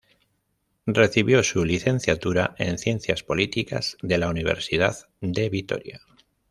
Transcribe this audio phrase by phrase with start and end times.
[0.87, 6.01] Recibió su licenciatura en ciencias políticas de la Universidad de Victoria.